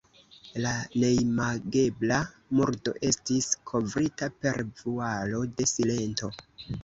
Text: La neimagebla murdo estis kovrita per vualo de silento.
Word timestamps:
La 0.61 0.69
neimagebla 1.01 2.17
murdo 2.59 2.93
estis 3.11 3.51
kovrita 3.73 4.31
per 4.45 4.59
vualo 4.83 5.43
de 5.61 5.69
silento. 5.73 6.33